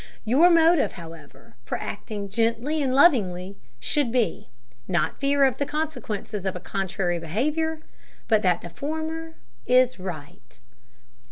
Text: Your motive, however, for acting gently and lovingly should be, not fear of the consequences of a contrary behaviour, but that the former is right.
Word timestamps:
Your 0.25 0.49
motive, 0.49 0.93
however, 0.93 1.57
for 1.63 1.77
acting 1.77 2.27
gently 2.27 2.81
and 2.81 2.91
lovingly 2.95 3.59
should 3.79 4.11
be, 4.11 4.49
not 4.87 5.19
fear 5.19 5.43
of 5.43 5.57
the 5.57 5.65
consequences 5.67 6.43
of 6.43 6.55
a 6.55 6.59
contrary 6.59 7.19
behaviour, 7.19 7.81
but 8.27 8.41
that 8.41 8.61
the 8.61 8.69
former 8.71 9.35
is 9.67 9.99
right. 9.99 10.57